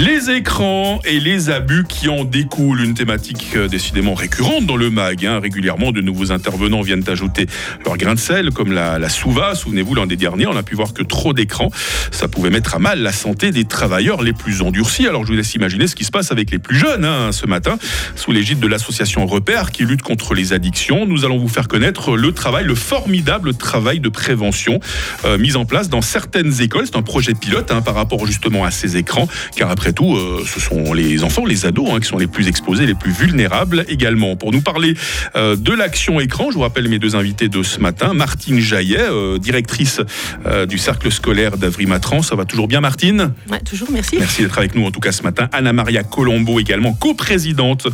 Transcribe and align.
Les 0.00 0.30
écrans 0.30 1.00
et 1.04 1.20
les 1.20 1.50
abus 1.50 1.84
qui 1.86 2.08
en 2.08 2.24
découlent, 2.24 2.80
une 2.80 2.94
thématique 2.94 3.48
euh, 3.56 3.68
décidément 3.68 4.14
récurrente 4.14 4.64
dans 4.64 4.76
le 4.76 4.88
MAG. 4.88 5.26
Hein. 5.26 5.38
Régulièrement, 5.38 5.92
de 5.92 6.00
nouveaux 6.00 6.32
intervenants 6.32 6.80
viennent 6.80 7.06
ajouter 7.06 7.46
leur 7.84 7.98
grain 7.98 8.14
de 8.14 8.18
sel, 8.18 8.52
comme 8.52 8.72
la, 8.72 8.98
la 8.98 9.10
Souva. 9.10 9.54
Souvenez-vous, 9.54 9.94
l'an 9.94 10.06
des 10.06 10.16
derniers, 10.16 10.46
on 10.46 10.56
a 10.56 10.62
pu 10.62 10.76
voir 10.76 10.94
que 10.94 11.02
trop 11.02 11.34
d'écrans, 11.34 11.70
ça 12.10 12.26
pouvait 12.26 12.48
mettre 12.48 12.74
à 12.74 12.78
mal 12.78 13.00
la 13.02 13.12
santé 13.12 13.50
des 13.50 13.66
travailleurs 13.66 14.22
les 14.22 14.32
plus 14.32 14.62
endurcis. 14.62 15.06
Alors, 15.06 15.24
je 15.24 15.32
vous 15.32 15.36
laisse 15.36 15.54
imaginer 15.54 15.86
ce 15.86 15.94
qui 15.94 16.04
se 16.04 16.10
passe 16.10 16.32
avec 16.32 16.50
les 16.50 16.58
plus 16.58 16.78
jeunes 16.78 17.04
hein, 17.04 17.30
ce 17.30 17.44
matin, 17.44 17.76
sous 18.16 18.32
l'égide 18.32 18.60
de 18.60 18.68
l'association 18.68 19.26
Repère 19.26 19.72
qui 19.72 19.84
lutte 19.84 20.02
contre 20.02 20.32
les 20.32 20.54
addictions. 20.54 21.04
Nous 21.04 21.26
allons 21.26 21.36
vous 21.36 21.48
faire 21.48 21.68
connaître 21.68 22.16
le 22.16 22.32
travail, 22.32 22.64
le 22.64 22.74
formidable 22.74 23.54
travail 23.54 24.00
de 24.00 24.08
prévention 24.08 24.80
euh, 25.26 25.36
mis 25.36 25.54
en 25.54 25.66
place 25.66 25.90
dans 25.90 26.00
certaines 26.00 26.62
écoles. 26.62 26.86
C'est 26.86 26.96
un 26.96 27.02
projet 27.02 27.34
pilote 27.34 27.70
hein, 27.70 27.82
par 27.82 27.94
rapport 27.94 28.26
justement 28.26 28.64
à 28.64 28.70
ces 28.70 28.96
écrans, 28.96 29.28
car 29.54 29.70
après 29.70 29.81
après 29.82 29.94
tout, 29.94 30.14
euh, 30.14 30.44
ce 30.46 30.60
sont 30.60 30.92
les 30.92 31.24
enfants, 31.24 31.44
les 31.44 31.66
ados, 31.66 31.88
hein, 31.90 31.98
qui 31.98 32.06
sont 32.06 32.16
les 32.16 32.28
plus 32.28 32.46
exposés, 32.46 32.86
les 32.86 32.94
plus 32.94 33.10
vulnérables 33.10 33.84
également. 33.88 34.36
Pour 34.36 34.52
nous 34.52 34.60
parler 34.60 34.94
euh, 35.34 35.56
de 35.56 35.72
l'action 35.72 36.20
écran, 36.20 36.50
je 36.50 36.54
vous 36.54 36.60
rappelle 36.60 36.88
mes 36.88 37.00
deux 37.00 37.16
invités 37.16 37.48
de 37.48 37.64
ce 37.64 37.80
matin. 37.80 38.14
Martine 38.14 38.60
Jaillet, 38.60 39.00
euh, 39.00 39.38
directrice 39.38 40.00
du 40.68 40.78
cercle 40.78 41.10
scolaire 41.10 41.56
d'Avry-Matran. 41.56 42.22
Ça 42.22 42.36
va 42.36 42.44
toujours 42.44 42.68
bien, 42.68 42.80
Martine? 42.80 43.32
Ouais, 43.50 43.58
Toujours, 43.58 43.88
merci. 43.90 44.18
Merci 44.20 44.42
d'être 44.42 44.56
avec 44.56 44.76
nous, 44.76 44.86
en 44.86 44.92
tout 44.92 45.00
cas, 45.00 45.10
ce 45.10 45.24
matin. 45.24 45.48
Anna-Maria 45.52 46.04
Colombo, 46.04 46.60
également 46.60 46.92
coprésidente 46.92 47.88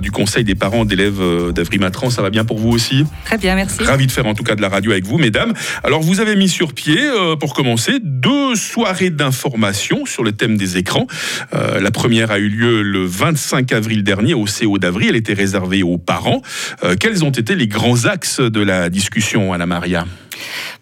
du 0.00 0.12
conseil 0.12 0.44
des 0.44 0.54
parents 0.54 0.84
d'élèves 0.84 1.20
d'Avry-Matran. 1.52 2.10
Ça 2.10 2.22
va 2.22 2.30
bien 2.30 2.44
pour 2.44 2.58
vous 2.58 2.70
aussi? 2.70 3.04
Très 3.24 3.38
bien, 3.38 3.56
merci. 3.56 3.82
Ravi 3.82 4.06
de 4.06 4.12
faire 4.12 4.26
en 4.26 4.34
tout 4.34 4.44
cas 4.44 4.54
de 4.54 4.62
la 4.62 4.68
radio 4.68 4.92
avec 4.92 5.04
vous, 5.04 5.18
mesdames. 5.18 5.52
Alors, 5.82 6.00
vous 6.00 6.20
avez 6.20 6.36
mis 6.36 6.48
sur 6.48 6.74
pied, 6.74 7.00
pour 7.40 7.54
commencer, 7.54 7.98
deux 8.00 8.54
soirées 8.54 9.10
d'information 9.10 10.06
sur 10.06 10.22
le 10.22 10.32
thème 10.32 10.56
des 10.56 10.76
écrans. 10.76 11.06
Euh, 11.54 11.80
la 11.80 11.90
première 11.90 12.30
a 12.30 12.38
eu 12.38 12.48
lieu 12.48 12.82
le 12.82 13.04
25 13.04 13.72
avril 13.72 14.02
dernier 14.04 14.34
au 14.34 14.44
CO 14.44 14.78
d'Avril. 14.78 15.10
Elle 15.10 15.16
était 15.16 15.34
réservée 15.34 15.82
aux 15.82 15.98
parents. 15.98 16.42
Euh, 16.82 16.96
quels 16.98 17.24
ont 17.24 17.30
été 17.30 17.54
les 17.54 17.68
grands 17.68 18.04
axes 18.04 18.40
de 18.40 18.60
la 18.60 18.90
discussion, 18.90 19.52
Anna 19.52 19.66
Maria? 19.66 20.06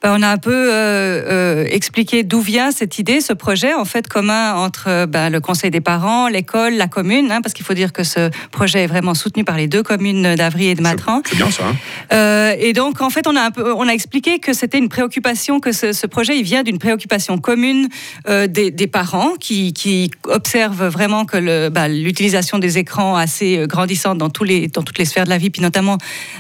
Bah, 0.03 0.13
on 0.17 0.23
a 0.23 0.29
un 0.29 0.37
peu 0.37 0.53
euh, 0.53 0.73
euh, 0.73 1.67
expliqué 1.71 2.25
d'où 2.25 2.41
vient 2.41 2.73
cette 2.73 2.99
idée, 2.99 3.21
ce 3.21 3.33
projet 3.33 3.73
en 3.73 3.85
fait 3.85 4.09
commun 4.09 4.55
entre 4.55 5.07
bah, 5.07 5.31
le 5.31 5.41
conseil 5.41 5.71
des 5.71 5.81
parents, 5.81 6.27
l'école, 6.27 6.75
la 6.75 6.89
commune, 6.89 7.31
hein, 7.31 7.41
parce 7.41 7.55
qu'il 7.55 7.65
faut 7.65 7.75
dire 7.75 7.93
que 7.93 8.03
ce 8.03 8.31
projet 8.51 8.85
est 8.85 8.87
vraiment 8.89 9.15
soutenu 9.15 9.45
par 9.45 9.57
les 9.57 9.69
deux 9.69 9.85
communes 9.85 10.35
d'Avry 10.35 10.69
et 10.69 10.75
de 10.75 10.83
Matran. 10.83 11.23
C'est 11.25 11.37
bien 11.37 11.51
ça. 11.51 11.63
Hein. 11.69 11.77
Euh, 12.13 12.55
et 12.59 12.73
donc 12.73 13.01
en 13.01 13.11
fait 13.11 13.29
on 13.29 13.37
a 13.37 13.43
un 13.43 13.53
peu, 13.53 13.73
on 13.73 13.87
a 13.87 13.93
expliqué 13.93 14.41
que 14.41 14.53
c'était 14.53 14.79
une 14.79 14.89
préoccupation, 14.89 15.61
que 15.61 15.71
ce, 15.71 16.07
projet 16.07 16.37
il 16.37 16.43
vient 16.43 16.65
d'une 16.65 16.79
préoccupation 16.79 17.39
commune 17.39 17.89
des, 18.27 18.87
parents 18.89 19.35
qui, 19.39 19.73
qui, 19.73 20.11
observent 20.25 20.87
vraiment 20.87 21.25
que 21.25 21.69
bah, 21.69 21.87
l'utilisation 21.89 22.59
des 22.59 22.79
écrans 22.79 23.17
assez 23.17 23.65
grandissante 23.69 24.19
dans 24.19 24.31
tous 24.31 24.45
les 24.45 24.67
dans 24.67 24.83
toutes 24.83 24.99
les 24.99 25.05
sphères 25.05 25.25
de 25.25 25.31
la 25.31 25.39
vie, 25.39 25.51
puis 25.51 25.63
notamment 25.63 25.99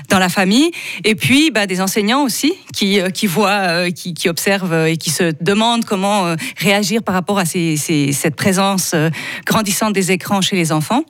dans 0.08 0.18
la 0.18 0.28
famille, 0.28 0.70
et 1.04 1.14
puis 1.14 1.50
des 1.68 1.80
enseignants 1.80 2.24
aussi 2.24 2.52
qui 2.74 3.00
qui 3.14 3.26
voient 3.26 3.51
euh, 3.60 3.90
qui, 3.90 4.14
qui, 4.14 4.28
observent 4.28 4.86
et 4.86 4.96
qui 4.96 5.10
se 5.10 5.32
demandent 5.40 5.84
comment 5.84 6.26
euh, 6.26 6.36
réagir 6.58 7.02
par 7.02 7.14
rapport 7.14 7.38
à 7.38 7.44
cette 7.44 8.36
présence 8.36 8.92
euh, 8.94 9.10
grandissante 9.46 9.92
des 9.92 10.12
écrans 10.12 10.40
chez 10.40 10.56
les 10.56 10.72
enfants. 10.72 11.04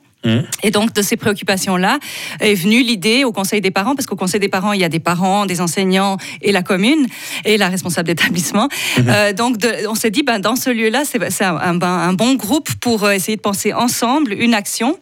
Et 0.63 0.71
donc, 0.71 0.93
de 0.93 1.01
ces 1.01 1.17
préoccupations-là 1.17 1.99
est 2.39 2.55
venue 2.55 2.81
l'idée 2.81 3.23
au 3.23 3.31
Conseil 3.31 3.61
des 3.61 3.71
parents, 3.71 3.95
parce 3.95 4.05
qu'au 4.05 4.15
Conseil 4.15 4.39
des 4.39 4.49
parents, 4.49 4.73
il 4.73 4.79
y 4.79 4.83
a 4.83 4.89
des 4.89 4.99
parents, 4.99 5.45
des 5.45 5.61
enseignants 5.61 6.17
et 6.41 6.51
la 6.51 6.63
commune 6.63 7.07
et 7.45 7.57
la 7.57 7.69
responsable 7.69 8.07
d'établissement. 8.07 8.69
Mhm. 8.97 9.05
Euh, 9.09 9.33
donc, 9.33 9.57
on 9.89 9.95
s'est 9.95 10.11
dit, 10.11 10.23
ben, 10.23 10.39
dans 10.39 10.55
ce 10.55 10.69
lieu-là, 10.69 11.03
c'est 11.05 11.43
un, 11.43 11.81
un, 11.81 12.13
bon 12.13 12.35
groupe 12.35 12.69
pour 12.79 13.03
euh, 13.03 13.11
essayer 13.11 13.35
de 13.35 13.41
penser 13.41 13.73
ensemble 13.73 14.33
une 14.33 14.53
action. 14.53 14.97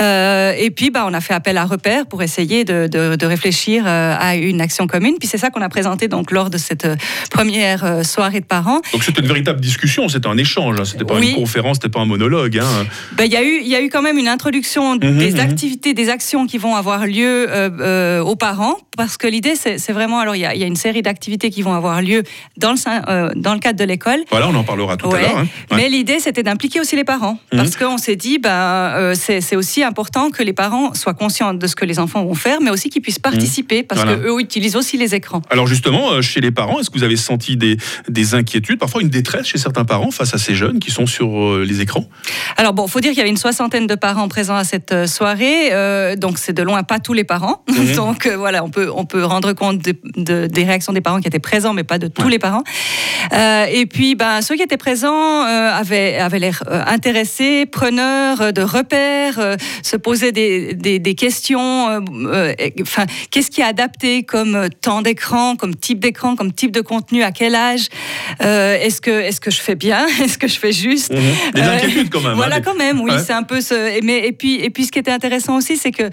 Euh, 0.00 0.52
et 0.56 0.70
puis, 0.70 0.90
ben, 0.90 1.04
on 1.08 1.14
a 1.14 1.20
fait 1.20 1.34
appel 1.34 1.56
à 1.56 1.64
repères 1.64 2.06
pour 2.06 2.22
essayer 2.22 2.64
de, 2.64 2.86
de, 2.86 3.26
réfléchir 3.26 3.86
à 3.86 4.36
une 4.36 4.60
action 4.60 4.86
commune. 4.86 5.14
Puis 5.18 5.28
c'est 5.28 5.38
ça 5.38 5.50
qu'on 5.50 5.62
a 5.62 5.68
présenté 5.68 6.08
donc 6.08 6.30
lors 6.32 6.50
de 6.50 6.58
cette 6.58 6.86
première 7.30 8.04
soirée 8.04 8.40
de 8.40 8.44
parents. 8.44 8.80
Donc, 8.92 9.02
c'était 9.02 9.20
une 9.20 9.28
véritable 9.28 9.60
discussion, 9.60 10.08
c'était 10.08 10.28
un 10.28 10.36
échange, 10.36 10.80
hein. 10.80 10.84
c'était 10.84 11.04
pas 11.04 11.18
une 11.18 11.34
conférence, 11.34 11.76
c'était 11.76 11.88
pas 11.88 12.00
un 12.00 12.06
monologue. 12.06 12.58
Hein. 12.58 12.86
Ben, 13.12 13.24
il 13.24 13.32
y, 13.32 13.36
a 13.36 13.42
eu, 13.42 13.62
y 13.62 13.74
a 13.74 13.80
eu 13.80 13.88
quand 13.88 14.02
même 14.02 14.18
une 14.18 14.28
introduction 14.28 14.51
Mhm, 14.52 15.18
des 15.18 15.32
mhm. 15.32 15.40
activités, 15.40 15.94
des 15.94 16.08
actions 16.08 16.46
qui 16.46 16.58
vont 16.58 16.76
avoir 16.76 17.06
lieu 17.06 17.46
euh, 17.48 17.70
euh, 17.80 18.20
aux 18.20 18.36
parents, 18.36 18.76
parce 18.96 19.16
que 19.16 19.26
l'idée, 19.26 19.54
c'est 19.56 19.92
vraiment, 19.92 20.20
alors 20.20 20.36
il 20.36 20.40
y, 20.40 20.44
a 20.44 20.66
une 20.66 20.76
série 20.76 21.02
d'activités 21.02 21.50
qui 21.50 21.62
vont 21.62 21.72
avoir 21.72 22.02
lieu 22.02 22.22
dans 22.56 22.72
le, 22.72 22.78
euh, 23.08 23.30
dans 23.34 23.54
le 23.54 23.60
cadre 23.60 23.78
de 23.78 23.84
l'école. 23.84 24.20
Voilà, 24.30 24.48
on 24.48 24.54
en 24.54 24.64
parlera 24.64 24.96
tout 24.96 25.10
à 25.12 25.20
l'heure. 25.20 25.38
Hein. 25.38 25.46
Mais 25.74 25.88
l'idée, 25.88 26.20
c'était 26.20 26.42
d'impliquer 26.42 26.80
aussi 26.80 26.96
les 26.96 27.04
parents, 27.04 27.38
mhm. 27.52 27.58
parce 27.58 27.76
qu'on 27.76 27.98
s'est 27.98 28.16
dit, 28.16 28.38
ben, 28.38 29.14
c'est 29.14 29.56
aussi 29.56 29.82
important 29.82 30.30
que 30.30 30.42
les 30.42 30.52
parents 30.52 30.94
soient 30.94 31.14
conscients 31.14 31.54
de 31.54 31.66
ce 31.66 31.74
que 31.74 31.84
les 31.84 31.98
enfants 31.98 32.24
vont 32.24 32.34
faire, 32.34 32.60
mais 32.60 32.70
aussi 32.70 32.90
qu'ils 32.90 33.02
puissent 33.02 33.18
participer, 33.18 33.82
parce 33.82 34.04
qu'eux 34.04 34.40
utilisent 34.40 34.76
aussi 34.76 34.96
les 34.96 35.14
écrans. 35.14 35.42
Alors 35.50 35.66
justement, 35.66 36.20
chez 36.20 36.40
les 36.40 36.50
parents, 36.50 36.80
est-ce 36.80 36.90
que 36.90 36.98
vous 36.98 37.04
avez 37.04 37.16
senti 37.16 37.56
des, 37.56 37.76
des, 38.08 38.34
inquiétudes, 38.34 38.78
parfois 38.78 39.02
une 39.02 39.08
détresse 39.08 39.46
chez 39.46 39.58
certains 39.58 39.84
parents 39.84 40.10
face 40.10 40.34
à 40.34 40.38
ces 40.38 40.54
jeunes 40.54 40.78
qui 40.78 40.90
sont 40.90 41.06
sur 41.06 41.58
les 41.58 41.80
écrans? 41.80 42.04
Alors 42.56 42.72
bon, 42.72 42.86
il 42.86 42.90
faut 42.90 43.00
dire 43.00 43.10
qu'il 43.10 43.18
y 43.18 43.22
avait 43.22 43.30
une 43.30 43.36
soixantaine 43.36 43.86
de 43.86 43.94
parents 43.94 44.28
présents 44.28 44.41
à 44.50 44.64
cette 44.64 44.92
euh, 44.92 45.06
soirée. 45.06 45.72
Euh, 45.72 46.16
donc 46.16 46.38
c'est 46.38 46.52
de 46.52 46.62
loin 46.62 46.82
pas 46.82 46.98
tous 46.98 47.12
les 47.12 47.24
parents. 47.24 47.62
Mhm. 47.68 47.92
donc 47.96 48.26
euh, 48.26 48.36
voilà, 48.36 48.64
on 48.64 48.70
peut, 48.70 48.90
on 48.94 49.04
peut 49.04 49.24
rendre 49.24 49.52
compte 49.52 49.80
de, 49.80 50.46
des 50.46 50.64
réactions 50.64 50.92
des 50.92 51.00
parents 51.00 51.20
qui 51.20 51.28
étaient 51.28 51.38
présents, 51.38 51.72
mais 51.72 51.84
pas 51.84 51.98
de 51.98 52.08
tous 52.08 52.28
les 52.28 52.38
parents. 52.38 52.64
et 53.32 53.86
puis 53.86 54.14
ben, 54.14 54.42
ceux 54.42 54.56
qui 54.56 54.62
étaient 54.62 54.76
présents 54.76 55.42
avaient, 55.42 56.16
avaient 56.16 56.38
l'air 56.38 56.62
intéressés, 56.86 57.66
preneurs 57.66 58.52
de 58.52 58.62
repères, 58.62 59.56
se 59.82 59.96
posaient 59.96 60.32
des, 60.32 60.74
des, 60.74 61.14
questions. 61.14 62.02
Enfin, 62.80 63.06
qu'est-ce 63.30 63.50
qui 63.50 63.60
est 63.60 63.64
adapté 63.64 64.22
comme 64.22 64.68
temps 64.80 65.02
d'écran, 65.02 65.56
comme 65.56 65.74
type 65.74 66.00
d'écran, 66.00 66.36
comme 66.36 66.52
type 66.52 66.72
de 66.72 66.80
contenu, 66.80 67.22
à 67.22 67.32
quel 67.32 67.54
âge 67.54 67.88
Est-ce 68.40 69.00
que, 69.00 69.10
est 69.10 69.30
-ce 69.30 69.40
que 69.40 69.50
je 69.50 69.60
fais 69.60 69.76
bien 69.76 70.06
Est-ce 70.22 70.38
que 70.38 70.48
je 70.48 70.58
fais 70.58 70.72
juste 70.72 71.12
mhm. 71.12 71.52
Des 71.54 71.60
inquiétudes 71.60 72.10
quand 72.10 72.20
même. 72.20 72.32
Hein, 72.32 72.36
voilà, 72.36 72.60
quand 72.60 72.74
même, 72.74 73.00
oui, 73.00 73.12
c'est 73.24 73.32
un 73.32 73.42
peu 73.42 73.60
ce. 73.60 74.02
Mais, 74.04 74.31
et 74.32 74.34
puis, 74.34 74.54
et 74.54 74.70
puis, 74.70 74.86
ce 74.86 74.92
qui 74.92 74.98
était 74.98 75.10
intéressant 75.10 75.58
aussi, 75.58 75.76
c'est 75.76 75.90
que 75.90 76.04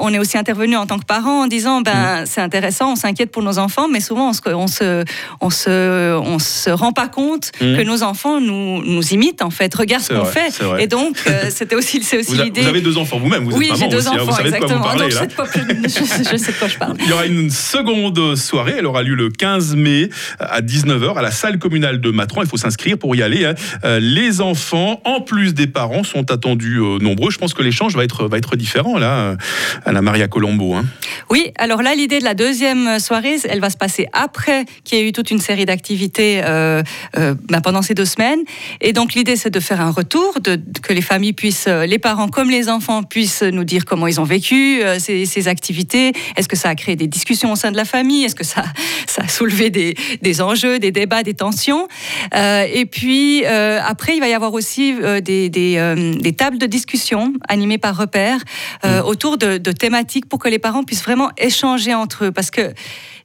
on 0.00 0.14
est 0.14 0.18
aussi 0.20 0.38
intervenu 0.38 0.76
en 0.76 0.86
tant 0.86 0.96
que 0.96 1.04
parents 1.04 1.42
en 1.42 1.46
disant, 1.48 1.80
ben, 1.80 2.22
mm. 2.22 2.26
c'est 2.26 2.40
intéressant, 2.40 2.92
on 2.92 2.96
s'inquiète 2.96 3.32
pour 3.32 3.42
nos 3.42 3.58
enfants, 3.58 3.88
mais 3.88 4.00
souvent 4.00 4.28
on 4.28 4.32
se, 4.32 4.40
on 4.54 4.68
se, 4.68 5.04
on 5.40 5.50
se, 5.50 6.16
on 6.20 6.38
se 6.38 6.70
rend 6.70 6.92
pas 6.92 7.08
compte 7.08 7.50
mm. 7.60 7.76
que 7.76 7.82
nos 7.82 8.04
enfants 8.04 8.40
nous, 8.40 8.80
nous 8.84 9.02
imitent 9.12 9.42
en 9.42 9.50
fait, 9.50 9.74
regardent 9.74 10.04
ce 10.04 10.12
qu'on 10.12 10.24
fait. 10.24 10.56
Et 10.78 10.86
donc, 10.86 11.16
euh, 11.26 11.46
c'était 11.50 11.74
aussi, 11.74 12.00
c'est 12.04 12.18
aussi 12.18 12.36
l'idée. 12.36 12.60
Vous 12.60 12.68
avez 12.68 12.80
deux 12.80 12.96
enfants 12.96 13.18
vous-même, 13.18 13.44
vous 13.44 13.56
oui, 13.56 13.66
êtes 13.66 13.72
maman 13.72 13.88
deux 13.88 13.96
aussi, 13.96 14.08
enfants, 14.08 14.24
vous 14.24 14.36
savez 14.36 14.50
exactement. 14.50 14.78
de 14.78 14.82
quoi 14.82 14.92
vous 14.92 14.98
parlez, 14.98 15.10
je, 15.10 15.16
sais 15.16 15.28
quoi, 15.34 15.46
je, 16.32 16.36
sais 16.36 16.52
de 16.52 16.58
quoi 16.58 16.68
je 16.68 16.78
parle. 16.78 16.96
Il 17.00 17.08
y 17.08 17.12
aura 17.12 17.26
une 17.26 17.50
seconde 17.50 18.36
soirée, 18.36 18.76
elle 18.78 18.86
aura 18.86 19.02
lieu 19.02 19.16
le 19.16 19.30
15 19.30 19.74
mai 19.74 20.10
à 20.38 20.60
19h 20.60 21.16
à 21.16 21.22
la 21.22 21.32
salle 21.32 21.58
communale 21.58 22.00
de 22.00 22.10
Matran. 22.10 22.42
Il 22.42 22.48
faut 22.48 22.56
s'inscrire 22.56 22.98
pour 22.98 23.16
y 23.16 23.22
aller. 23.22 23.44
Hein. 23.44 23.54
Euh, 23.84 23.98
les 23.98 24.40
enfants, 24.40 25.00
en 25.04 25.20
plus 25.20 25.54
des 25.54 25.66
parents, 25.66 26.04
sont 26.04 26.30
attendus 26.30 26.78
euh, 26.78 26.98
nombreux. 26.98 27.30
Je 27.30 27.37
pense 27.38 27.54
que 27.54 27.62
l'échange 27.62 27.96
va 27.96 28.04
être, 28.04 28.56
différent, 28.56 28.98
là, 28.98 29.36
Anna 29.84 30.02
Maria 30.02 30.28
Colombo. 30.28 30.74
Hein. 30.74 30.84
Oui, 31.30 31.52
alors 31.56 31.82
là, 31.82 31.94
l'idée 31.94 32.18
de 32.18 32.24
la 32.24 32.34
deuxième 32.34 32.98
soirée, 32.98 33.36
elle 33.48 33.60
va 33.60 33.70
se 33.70 33.76
passer 33.76 34.06
après 34.12 34.64
qu'il 34.84 34.98
y 34.98 35.00
ait 35.00 35.08
eu 35.08 35.12
toute 35.12 35.30
une 35.30 35.40
série 35.40 35.66
d'activités 35.66 36.40
euh, 36.44 36.82
euh, 37.16 37.34
bah, 37.48 37.60
pendant 37.60 37.82
ces 37.82 37.94
deux 37.94 38.04
semaines. 38.04 38.40
Et 38.80 38.92
donc, 38.92 39.14
l'idée, 39.14 39.36
c'est 39.36 39.50
de 39.50 39.60
faire 39.60 39.80
un 39.80 39.90
retour, 39.90 40.38
que 40.82 40.92
les 40.92 41.02
familles 41.02 41.32
puissent, 41.32 41.66
euh, 41.68 41.86
les 41.86 41.98
parents 41.98 42.28
comme 42.28 42.50
les 42.50 42.68
enfants, 42.68 43.02
puissent 43.02 43.42
nous 43.42 43.64
dire 43.64 43.84
comment 43.84 44.06
ils 44.06 44.20
ont 44.20 44.24
vécu 44.24 44.80
ces, 44.98 45.48
activités. 45.48 46.12
Est-ce 46.36 46.48
que 46.48 46.56
ça 46.56 46.68
a 46.68 46.74
créé 46.74 46.96
des 46.96 47.06
discussions 47.06 47.52
au 47.52 47.56
sein 47.56 47.70
de 47.70 47.76
la 47.76 47.84
famille? 47.84 48.24
Est-ce 48.24 48.34
que 48.34 48.44
ça, 48.44 48.64
a 49.16 49.28
soulevé 49.28 49.70
des, 49.70 50.40
enjeux, 50.40 50.78
des 50.78 50.90
débats, 50.90 51.22
des 51.22 51.34
tensions? 51.34 51.88
Et 52.34 52.86
puis, 52.90 53.44
après, 53.46 54.16
il 54.16 54.20
va 54.20 54.28
y 54.28 54.34
avoir 54.34 54.52
aussi 54.54 54.94
des, 55.22 55.48
des 55.48 56.32
tables 56.36 56.58
de 56.58 56.66
discussion 56.66 57.27
animées 57.48 57.78
par 57.78 57.96
repères 57.96 58.40
euh, 58.84 59.02
autour 59.02 59.38
de, 59.38 59.58
thématiques 59.58 60.28
pour 60.28 60.38
que 60.38 60.48
les 60.48 60.58
parents 60.58 60.84
puissent 60.84 61.02
vraiment 61.02 61.30
échanger 61.38 61.94
entre 61.94 62.26
eux. 62.26 62.32
Parce 62.32 62.50
que 62.50 62.72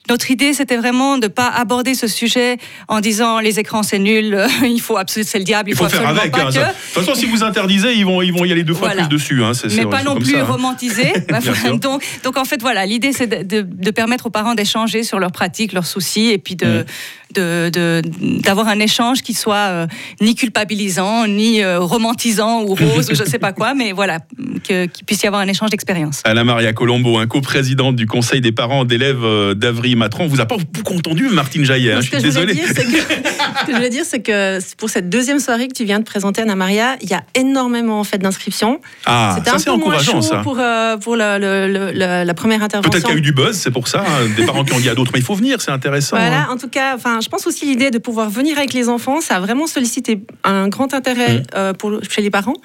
notre 0.10 0.32
idée, 0.32 0.54
c'était 0.54 0.76
vraiment 0.76 1.18
de 1.18 1.28
ne 1.28 1.32
pas 1.32 1.48
aborder 1.48 1.96
ce 1.96 2.08
sujet 2.08 2.58
en 2.90 3.00
disant 3.00 3.40
les 3.40 3.60
écrans 3.60 3.84
c'est 3.84 4.00
nul, 4.00 4.46
il 4.64 4.82
faut 4.82 4.98
absolument 4.98 5.30
c'est 5.32 5.38
le 5.38 5.46
diable, 5.46 5.70
il, 5.70 5.76
faut, 5.76 5.88
faire 5.88 6.08
avec. 6.08 6.38
Hein, 6.38 6.50
de 6.50 6.60
toute 6.60 7.06
façon, 7.06 7.16
si 7.16 7.26
vous 7.26 7.44
interdisez, 7.44 7.94
ils 7.94 8.06
vont, 8.06 8.22
ils 8.22 8.34
vont 8.34 8.44
y 8.44 8.52
aller 8.52 8.64
deux 8.64 8.74
fois 8.74 8.90
plus 8.90 9.08
dessus. 9.08 9.44
Hein, 9.44 9.52
Mais 9.76 9.86
pas 9.86 10.04
non 10.04 10.16
plus 10.16 10.42
romantiser. 10.42 11.14
donc, 11.82 12.04
donc 12.24 12.38
en 12.38 12.46
fait, 12.46 12.62
voilà, 12.62 12.86
l'idée 12.86 13.14
c'est 13.14 13.28
de, 13.28 13.92
permettre 13.92 14.26
aux 14.26 14.32
parents 14.32 14.56
d'échanger 14.56 15.04
sur 15.04 15.20
leurs 15.20 15.32
pratiques, 15.32 15.72
leurs 15.72 15.86
soucis, 15.86 16.30
et 16.30 16.38
puis 16.38 16.56
de, 16.56 16.86
d'avoir 17.34 18.68
un 18.68 18.80
échange 18.80 19.22
qui 19.22 19.34
soit 19.34 19.56
euh, 19.56 19.88
ni 20.22 20.36
culpabilisant, 20.36 21.28
ni 21.28 21.62
euh, 21.62 21.80
romantisant 21.80 22.64
ou 22.64 22.76
rose 22.76 23.10
ou 23.12 23.16
je 23.16 23.24
ne 23.24 23.28
sais 23.28 23.40
pas 23.40 23.54
quoi, 23.54 23.74
mais 23.74 23.92
voilà, 23.92 24.20
qu'il 24.64 24.90
puisse 25.06 25.24
y 25.24 25.28
avoir 25.28 25.42
un 25.42 25.48
échange 25.48 25.70
d'expérience. 25.70 26.22
Anna 26.26 26.44
Maria 26.44 26.74
Colombo, 26.74 27.18
un 27.18 27.28
coprésidente 27.28 27.96
du 27.96 28.06
conseil 28.06 28.42
des 28.42 28.52
parents 28.52 28.86
d'élèves 28.86 29.24
euh, 29.24 29.54
d'Avry 29.54 29.96
Matron, 29.96 30.28
vous 30.28 30.42
a 30.42 30.46
pas 30.46 30.58
beaucoup 30.58 30.96
entendu, 30.96 31.28
Martine 31.30 31.66
Jaillet. 31.66 31.94
Hein, 31.94 32.02
je 32.02 32.08
suis 32.10 32.22
désolé. 32.22 32.54
ce 32.68 32.74
que 32.74 33.72
je 33.72 33.76
voulais 33.76 33.90
dire, 33.90 34.06
c'est 34.06 34.22
que 34.22 34.60
pour 34.76 34.90
cette 34.90 35.10
deuxième 35.10 35.40
soirée 35.40 35.68
que 35.68 35.74
tu 35.74 35.86
viens 35.86 36.00
de 36.00 36.06
présenter, 36.06 36.42
Anna 36.42 36.56
Maria, 36.56 36.98
il 37.02 37.10
y 37.10 37.14
a 37.14 37.24
énormément 37.36 38.00
en 38.00 38.04
fait 38.04 38.18
d'inscriptions. 38.18 38.80
Ah, 39.06 39.38
ça 39.46 39.60
c'est 39.60 39.70
encourageant 39.70 40.22
ça. 40.22 40.38
Pour, 40.38 40.60
pour 41.02 41.16
la 41.16 42.34
première 42.34 42.64
intervention. 42.64 42.92
Peut-être 42.92 43.06
qu'il 43.06 43.14
y 43.14 43.18
a 43.18 43.20
eu 43.20 43.22
du 43.22 43.34
buzz, 43.34 43.56
c'est 43.56 43.72
pour 43.72 43.88
ça, 43.88 44.02
hein, 44.02 44.28
des 44.36 44.46
parents 44.46 44.64
qui 44.64 44.74
ont 44.74 44.80
dit 44.80 44.90
à 44.90 44.96
d'autres, 44.96 45.12
mais 45.14 45.20
il 45.20 45.26
faut 45.26 45.36
venir, 45.36 45.62
c'est 45.62 45.72
intéressant. 45.72 46.18
Voilà, 46.18 46.44
hein. 46.44 46.48
en 46.52 46.58
tout 46.58 46.70
cas, 46.70 46.96
enfin, 46.96 47.20
je 47.24 47.30
pense 47.30 47.48
aussi 47.48 47.66
l'idée 47.66 47.90
de 47.90 47.98
pouvoir 47.98 48.30
venir 48.30 48.58
avec 48.58 48.74
les 48.74 48.90
enfants, 48.90 49.22
ça 49.22 49.38
a 49.38 49.40
vraiment 49.40 49.68
sollicité 49.68 50.22
un 50.44 50.68
grand 50.68 50.94
intérêt 50.94 51.40
mmh. 51.40 51.44
euh, 51.56 51.74
pour, 51.74 52.00
chez 52.08 52.22
les 52.22 52.30
parents. 52.30 52.56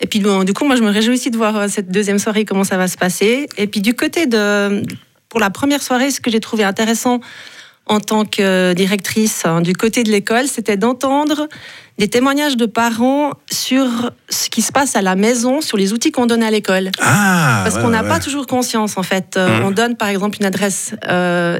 Et 0.00 0.06
puis, 0.06 0.20
du 0.20 0.52
coup, 0.52 0.64
moi, 0.64 0.76
je 0.76 0.82
me 0.82 0.90
réjouis 0.90 1.14
aussi 1.14 1.30
de 1.30 1.36
voir 1.36 1.56
euh, 1.56 1.68
cette 1.68 1.90
deuxième 1.90 2.18
soirée, 2.18 2.44
comment 2.44 2.64
ça 2.64 2.76
va 2.76 2.88
se 2.88 2.96
passer. 2.96 3.48
Et 3.56 3.66
puis, 3.66 3.80
du 3.80 3.94
côté 3.94 4.26
de. 4.26 4.82
Pour 5.28 5.40
la 5.40 5.48
première 5.48 5.82
soirée, 5.82 6.10
ce 6.10 6.20
que 6.20 6.30
j'ai 6.30 6.40
trouvé 6.40 6.62
intéressant 6.62 7.20
en 7.86 8.00
tant 8.00 8.24
que 8.24 8.72
directrice 8.74 9.44
hein, 9.44 9.60
du 9.60 9.74
côté 9.74 10.04
de 10.04 10.10
l'école, 10.10 10.46
c'était 10.46 10.76
d'entendre 10.76 11.48
des 11.98 12.08
témoignages 12.08 12.56
de 12.56 12.66
parents 12.66 13.32
sur 13.50 13.86
ce 14.28 14.48
qui 14.48 14.62
se 14.62 14.72
passe 14.72 14.96
à 14.96 15.02
la 15.02 15.14
maison, 15.14 15.60
sur 15.60 15.76
les 15.76 15.92
outils 15.92 16.10
qu'on 16.10 16.26
donne 16.26 16.42
à 16.42 16.50
l'école. 16.50 16.90
Ah, 17.00 17.60
Parce 17.64 17.78
qu'on 17.78 17.90
n'a 17.90 18.02
pas 18.02 18.18
toujours 18.18 18.46
conscience, 18.46 18.96
en 18.96 19.02
fait. 19.02 19.36
Euh, 19.36 19.60
mmh. 19.60 19.64
On 19.64 19.70
donne, 19.70 19.96
par 19.96 20.08
exemple, 20.08 20.38
une 20.40 20.46
adresse 20.46 20.94
euh, 21.08 21.58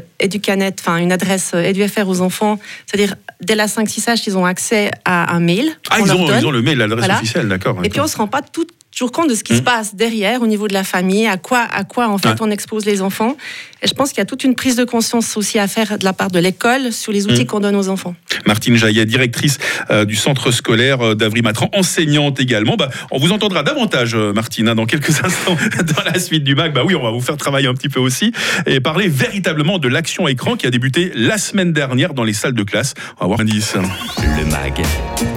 enfin 0.81 0.97
une 0.97 1.13
adresse 1.13 1.53
euh, 1.55 1.69
EduFR 1.69 2.09
aux 2.09 2.21
enfants, 2.23 2.59
c'est-à-dire 2.87 3.15
dès 3.41 3.55
la 3.55 3.67
5-6 3.67 4.11
âge, 4.11 4.27
ils 4.27 4.39
ont 4.39 4.47
accès 4.47 4.91
à 5.05 5.35
un 5.35 5.41
mail. 5.41 5.71
Ah, 5.91 5.99
ils 6.01 6.13
ont, 6.13 6.27
ils 6.39 6.47
ont, 6.47 6.51
le 6.51 6.63
mail, 6.63 6.79
l'adresse 6.79 7.11
officielle, 7.11 7.49
d'accord. 7.49 7.79
Et 7.85 7.89
puis 7.89 8.01
on 8.01 8.05
ne 8.05 8.09
se 8.09 8.17
rend 8.17 8.29
pas 8.29 8.43
tout, 8.43 8.67
toujours 8.93 9.13
compte 9.13 9.29
de 9.29 9.35
ce 9.35 9.43
qui 9.43 9.57
se 9.57 9.63
mmh. 9.63 9.65
passe 9.65 9.95
derrière 9.95 10.43
au 10.43 10.47
niveau 10.47 10.69
de 10.69 10.75
la 10.75 10.85
famille, 10.85 11.27
à 11.27 11.39
quoi, 11.39 11.61
à 11.61 11.85
quoi 11.85 12.09
en 12.09 12.19
fait 12.19 12.41
on 12.41 12.51
expose 12.51 12.85
les 12.85 13.03
enfants. 13.03 13.37
Et 13.83 13.89
je 13.89 13.95
pense 13.95 14.11
qu'il 14.11 14.19
y 14.19 14.23
a 14.23 14.27
toute 14.27 14.45
une 14.45 14.55
prise 14.55 14.77
de 14.77 14.85
conscience 14.85 15.37
aussi 15.37 15.59
à 15.59 15.67
faire 15.67 15.99
de 15.99 16.05
la 16.05 16.13
part 16.13 16.31
de 16.31 16.39
l'école 16.39 16.93
sur 16.93 17.11
les 17.11 17.27
outils 17.27 17.43
mmh. 17.43 17.47
qu'on 17.47 17.61
donne 17.61 17.75
aux 17.75 17.89
enfants. 17.89 18.15
Martine 18.47 18.77
Jaillet, 18.77 19.05
directrice 19.07 19.59
euh, 19.91 20.05
du 20.05 20.15
centre 20.15 20.51
scolaire 20.51 21.01
euh, 21.01 21.15
d'Avry-Matran, 21.15 21.69
enseignante 21.75 22.39
également. 22.39 22.77
Bah, 22.77 22.91
on 23.11 23.19
vous 23.19 23.33
entendra 23.33 23.63
davantage, 23.63 24.15
euh, 24.15 24.33
Martine, 24.33 24.69
hein, 24.69 24.75
dans 24.75 24.87
quelques 24.87 25.11
instants 25.25 25.57
dans 25.57 26.05
la 26.05 26.19
suite 26.19 26.45
du 26.45 26.55
bac. 26.55 26.73
Bah 26.73 26.83
oui, 26.85 26.95
on 26.95 27.03
va 27.03 27.11
vous 27.11 27.21
faire 27.21 27.37
travailler 27.37 27.69
un 27.69 27.75
petit 27.75 27.89
peu 27.89 28.01
aussi 28.01 28.33
et 28.67 28.81
parler 28.81 29.09
véritablement 29.09 29.79
de 29.79 29.89
l'action 29.89 30.29
écran 30.29 30.57
qui 30.57 30.67
a 30.67 30.71
débuté 30.71 31.13
la 31.15 31.39
semaine 31.39 31.73
dernière 31.73 32.15
dans 32.15 32.25
les 32.25 32.35
salles 32.35 32.55
de 32.55 32.63
classe. 32.63 32.95
On 33.19 33.25
va 33.25 33.27
voir 33.29 33.41
un 33.41 33.43
indice. 33.43 33.75
Le 34.19 34.45
MAG, 34.47 34.83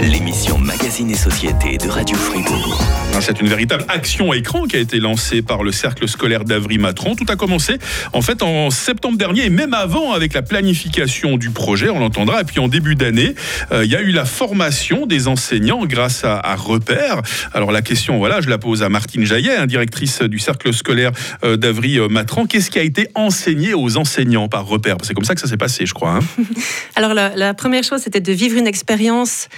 l'émission 0.02 0.58
Magazine 0.58 1.10
et 1.10 1.16
Société 1.16 1.78
de 1.78 1.88
Radio 1.88 2.16
Fribourg. 2.16 2.84
Ah, 3.16 3.22
une 3.46 3.52
véritable 3.52 3.86
action 3.90 4.34
écran 4.34 4.64
qui 4.64 4.76
a 4.76 4.80
été 4.80 5.00
lancée 5.00 5.44
par 5.44 5.62
le 5.62 5.72
cercle 5.72 6.08
scolaire 6.08 6.46
d'Avry-Matran. 6.46 7.14
Tout 7.14 7.28
a 7.30 7.36
commencé 7.36 7.78
en 8.12 8.24
fait 8.24 8.42
en 8.42 8.72
septembre 8.72 9.20
dernier 9.20 9.46
et 9.46 9.50
même 9.52 9.76
avant 9.76 10.14
avec 10.14 10.34
la 10.34 10.42
planification 10.42 11.38
du 11.38 11.52
projet, 11.52 11.90
on 11.90 12.00
l'entendra. 12.00 12.42
Et 12.42 12.44
puis 12.44 12.60
en 12.60 12.68
début 12.68 12.96
d'année, 12.96 13.36
euh, 13.72 13.86
il 13.86 13.92
y 13.92 13.96
a 13.96 14.02
eu 14.02 14.10
la 14.10 14.26
formation 14.26 15.06
des 15.06 15.28
enseignants 15.28 15.86
grâce 15.86 16.24
à, 16.24 16.40
à 16.40 16.56
Repère. 16.56 17.22
Alors 17.54 17.72
la 17.72 17.84
question, 17.84 18.18
voilà, 18.18 18.42
je 18.42 18.50
la 18.50 18.58
pose 18.58 18.82
à 18.82 18.90
Martine 18.90 19.26
Jaillet, 19.26 19.56
hein, 19.56 19.68
directrice 19.68 20.24
du 20.24 20.40
cercle 20.40 20.74
scolaire 20.74 21.12
euh, 21.44 21.56
d'Avry-Matran. 21.56 22.48
Qu'est-ce 22.48 22.72
qui 22.72 22.80
a 22.80 22.84
été 22.84 23.10
enseigné 23.14 23.76
aux 23.76 23.96
enseignants 23.98 24.48
par 24.48 24.66
Repère? 24.66 24.98
C'est 25.04 25.14
comme 25.14 25.24
ça 25.24 25.36
que 25.36 25.42
ça 25.42 25.48
s'est 25.48 25.56
passé, 25.56 25.86
je 25.86 25.94
crois. 25.94 26.14
Hein. 26.14 26.44
Alors 26.96 27.14
la, 27.14 27.54
première 27.54 27.84
chose, 27.84 28.02
c'était 28.02 28.22
de 28.22 28.34
vivre 28.34 28.58
une 28.58 28.66
expérience 28.66 29.50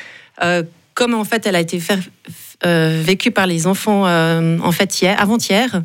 euh, 0.44 0.64
comme 0.94 1.14
en 1.14 1.24
fait 1.24 1.46
elle 1.46 1.56
a 1.56 1.60
été 1.62 1.80
vécue 2.64 3.32
par 3.32 3.48
les 3.48 3.68
enfants 3.68 4.04
en 4.04 4.72
fait 4.72 5.02
hier, 5.02 5.20
avant-hier, 5.22 5.82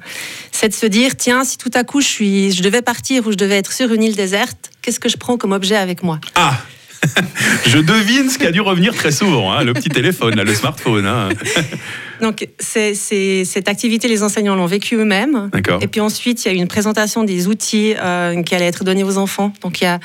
c'est 0.51 0.69
de 0.69 0.75
se 0.75 0.87
dire 0.87 1.17
tiens 1.17 1.45
si 1.45 1.59
tout 1.59 1.71
à 1.75 1.85
coup 1.85 2.01
je 2.01 2.07
suis, 2.07 2.53
je 2.53 2.63
devais 2.63 2.83
partir 2.83 3.27
ou 3.27 3.33
je 3.33 3.37
devais 3.37 3.57
être 3.57 3.73
sur 3.73 3.93
une 3.93 4.03
île 4.03 4.17
déserte, 4.17 4.71
qu'est-ce 4.81 5.01
que 5.01 5.09
je 5.09 5.17
prends 5.17 5.37
comme 5.37 5.53
objet 5.53 5.77
avec 5.77 6.03
moi? 6.03 6.19
Ah 6.35 6.59
je 7.67 7.79
devine 7.79 8.31
ce 8.31 8.39
qui 8.39 8.47
a 8.47 8.51
dû 8.51 8.61
revenir 8.61 8.95
très 8.95 9.11
souvent, 9.11 9.53
hein, 9.53 9.65
le 9.65 9.73
petit 9.75 9.89
téléphone, 9.89 10.41
le 10.41 10.55
smartphone. 10.55 11.07
Hein. 11.07 11.31
Donc, 12.21 12.47
c'est, 12.59 12.95
cette 12.95 13.69
activité, 13.69 14.07
les 14.09 14.23
enseignants 14.23 14.55
l'ont 14.55 14.67
vécu 14.67 14.95
eux-mêmes. 14.95 15.51
Et 15.81 15.89
puis 15.89 16.01
ensuite, 16.01 16.45
il 16.45 16.49
y 16.49 16.51
a 16.53 16.55
eu 16.55 16.59
une 16.59 16.69
présentation 16.69 17.25
des 17.25 17.49
outils 17.49 17.95
euh, 17.99 18.41
qui 18.43 18.55
allaient 18.55 18.67
être 18.67 18.85
donnés 18.85 19.03
aux 19.03 19.19
enfants. 19.19 19.53
Donc, 19.63 19.81
il 19.81 19.85
y 19.85 19.87
a, 19.89 19.99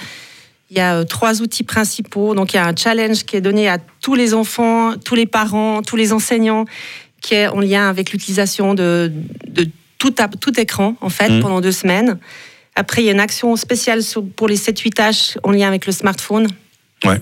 il 0.69 0.77
y 0.77 0.79
a 0.79 0.95
euh, 0.95 1.03
trois 1.03 1.41
outils 1.41 1.63
principaux. 1.63 2.35
Donc, 2.35 2.53
il 2.53 2.57
y 2.57 2.59
a 2.59 2.67
un 2.67 2.75
challenge 2.75 3.23
qui 3.23 3.35
est 3.35 3.41
donné 3.41 3.69
à 3.69 3.77
tous 4.01 4.15
les 4.15 4.33
enfants, 4.33 4.93
tous 4.97 5.15
les 5.15 5.25
parents, 5.25 5.81
tous 5.81 5.95
les 5.95 6.13
enseignants, 6.13 6.65
qui 7.21 7.35
est 7.35 7.47
en 7.47 7.59
lien 7.59 7.89
avec 7.89 8.11
l'utilisation 8.11 8.73
de, 8.73 9.11
de 9.47 9.67
tout, 9.97 10.13
tout, 10.39 10.59
écran, 10.59 10.95
en 11.01 11.09
fait, 11.09 11.29
mmh. 11.29 11.39
pendant 11.39 11.61
deux 11.61 11.71
semaines. 11.71 12.19
Après, 12.75 13.01
il 13.01 13.05
y 13.05 13.09
a 13.09 13.13
une 13.13 13.19
action 13.19 13.55
spéciale 13.55 14.01
pour 14.35 14.47
les 14.47 14.57
7-8 14.57 14.89
tâches 14.91 15.37
en 15.43 15.51
lien 15.51 15.67
avec 15.67 15.85
le 15.85 15.91
smartphone. 15.91 16.47
Ouais. 17.03 17.19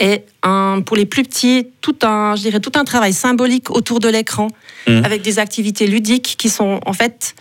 Et 0.00 0.24
un, 0.42 0.80
pour 0.84 0.96
les 0.96 1.04
plus 1.04 1.22
petits, 1.22 1.68
tout 1.82 1.96
un, 2.02 2.34
je 2.34 2.42
dirais, 2.42 2.60
tout 2.60 2.72
un 2.74 2.84
travail 2.84 3.12
symbolique 3.12 3.70
autour 3.70 4.00
de 4.00 4.08
l'écran, 4.08 4.48
mmh. 4.88 5.04
avec 5.04 5.22
des 5.22 5.38
activités 5.38 5.86
ludiques 5.86 6.36
qui 6.38 6.48
sont 6.48 6.80
en 6.86 6.92
fait 6.94 7.34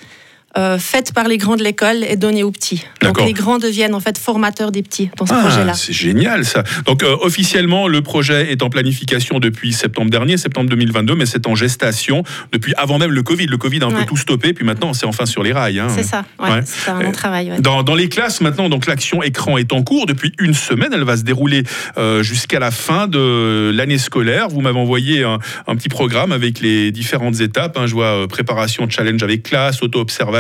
euh, 0.57 0.79
faites 0.79 1.13
par 1.13 1.27
les 1.27 1.37
grands 1.37 1.57
de 1.57 1.63
l'école 1.63 2.03
et 2.03 2.15
données 2.15 2.41
aux 2.41 2.49
petits. 2.49 2.83
Donc 3.01 3.21
les 3.23 3.33
grands 3.33 3.59
deviennent 3.59 3.93
en 3.93 3.99
fait 3.99 4.17
formateurs 4.17 4.71
des 4.71 4.81
petits 4.81 5.11
dans 5.15 5.27
ce 5.27 5.33
ah, 5.33 5.41
projet-là. 5.41 5.73
C'est 5.75 5.93
génial 5.93 6.43
ça. 6.43 6.63
Donc 6.85 7.03
euh, 7.03 7.15
officiellement, 7.21 7.87
le 7.87 8.01
projet 8.01 8.51
est 8.51 8.63
en 8.63 8.69
planification 8.71 9.39
depuis 9.39 9.73
septembre 9.73 10.09
dernier, 10.09 10.37
septembre 10.37 10.67
2022, 10.71 11.13
mais 11.13 11.27
c'est 11.27 11.45
en 11.45 11.53
gestation 11.53 12.23
depuis 12.51 12.73
avant 12.77 12.97
même 12.97 13.11
le 13.11 13.21
Covid. 13.21 13.45
Le 13.45 13.57
Covid 13.57 13.83
a 13.83 13.85
un 13.85 13.91
peu 13.91 14.05
tout 14.05 14.17
stoppé, 14.17 14.53
puis 14.53 14.65
maintenant 14.65 14.93
c'est 14.93 15.05
enfin 15.05 15.27
sur 15.27 15.43
les 15.43 15.51
rails. 15.51 15.79
Hein. 15.79 15.87
C'est 15.89 16.03
ça, 16.03 16.25
ouais, 16.39 16.61
c'est 16.65 16.89
un 16.89 16.99
bon 16.99 17.11
travail. 17.11 17.53
Dans, 17.59 17.83
dans, 17.83 17.95
les 17.95 18.09
classes 18.09 18.41
maintenant, 18.41 18.69
donc 18.69 18.87
l'action 18.87 19.21
écran 19.21 19.57
est 19.57 19.71
en 19.71 19.83
cours 19.83 20.07
depuis 20.07 20.33
une 20.39 20.55
semaine. 20.55 20.89
Elle 20.93 21.03
va 21.03 21.17
se 21.17 21.23
dérouler 21.23 21.63
euh, 21.97 22.23
jusqu'à 22.23 22.59
la 22.59 22.71
fin 22.71 23.07
de 23.07 23.71
l'année 23.73 23.99
scolaire. 23.99 24.47
Vous 24.49 24.61
m'avez 24.61 24.79
envoyé 24.79 25.23
un, 25.23 25.37
un, 25.67 25.75
petit 25.75 25.89
programme 25.89 26.31
avec 26.31 26.59
les 26.59 26.91
différentes 26.91 27.39
étapes. 27.39 27.77
Hein. 27.77 27.85
Je 27.85 27.93
vois 27.93 28.27
préparation 28.27 28.89
challenge 28.89 29.21
avec 29.21 29.43
classe, 29.43 29.83
auto-observation 29.83 30.38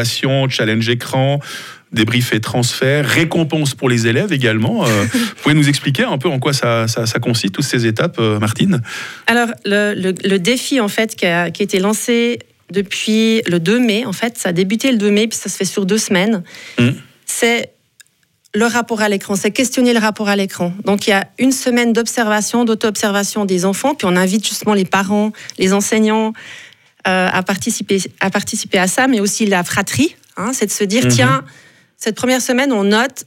challenge 0.49 0.89
écran, 0.89 1.39
débrief 1.91 2.33
et 2.33 2.39
transfert, 2.39 3.05
récompense 3.05 3.73
pour 3.73 3.89
les 3.89 4.07
élèves 4.07 4.31
également. 4.31 4.85
Euh, 4.85 5.05
vous 5.13 5.35
pouvez 5.41 5.55
nous 5.55 5.69
expliquer 5.69 6.03
un 6.03 6.17
peu 6.17 6.29
en 6.29 6.39
quoi 6.39 6.53
ça, 6.53 6.85
consiste, 7.21 7.55
toutes 7.55 7.65
ces 7.65 7.85
étapes, 7.85 8.17
euh, 8.19 8.39
Martine? 8.39 8.81
Alors, 9.27 9.49
le, 9.65 10.37
défi, 10.37 10.79
en 10.79 10.87
fait, 10.87 11.15
qui 11.15 11.25
a, 11.25 11.47
été 11.47 11.79
lancé 11.79 12.39
depuis 12.71 13.41
le 13.47 13.59
2 13.59 13.79
mai, 13.79 14.05
en 14.05 14.13
fait, 14.13 14.37
ça 14.37 14.49
a 14.49 14.51
débuté 14.51 14.91
le 14.91 14.97
2 14.97 15.09
mai, 15.09 15.27
puis 15.27 15.37
ça 15.37 15.49
se 15.49 15.57
fait 15.57 15.65
sur 15.65 15.85
deux 15.85 15.97
semaines, 15.97 16.43
mmh. 16.77 16.89
c'est 17.25 17.71
le 18.55 18.65
rapport 18.65 19.01
à 19.01 19.09
l'écran, 19.09 19.35
c'est 19.35 19.51
questionner 19.51 19.93
le 19.93 19.99
rapport 19.99 20.27
à 20.27 20.35
l'écran. 20.35 20.73
Donc 20.83 21.05
il 21.07 21.11
y 21.11 21.13
a 21.13 21.27
une 21.37 21.51
semaine 21.51 21.93
d'observation, 21.93 22.65
d'auto-observation 22.65 23.45
des 23.45 23.65
enfants, 23.65 23.93
puis 23.93 24.07
on 24.09 24.15
invite 24.15 24.47
justement 24.47 24.73
les 24.73 24.85
parents, 24.85 25.31
les 25.59 25.73
enseignants, 25.73 26.33
à, 27.09 27.43
participer, 27.43 28.01
à 28.19 28.29
participer 28.29 28.77
à 28.77 28.87
ça, 28.87 29.07
mais 29.07 29.19
aussi 29.19 29.45
la 29.45 29.63
fratrie. 29.63 30.15
Hein, 30.37 30.51
c'est 30.53 30.67
de 30.67 30.71
se 30.71 30.83
dire, 30.83 31.05
mhm. 31.05 31.11
tiens, 31.11 31.43
cette 31.97 32.15
première 32.15 32.41
semaine, 32.41 32.71
on 32.71 32.85
note 32.85 33.25